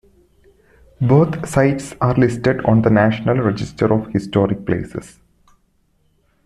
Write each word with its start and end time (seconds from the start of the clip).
Both 0.99 1.47
sites 1.47 1.93
are 2.01 2.15
listed 2.15 2.65
on 2.65 2.81
the 2.81 2.89
National 2.89 3.37
Register 3.37 3.93
of 3.93 4.07
Historic 4.07 4.65
Places. 4.65 5.19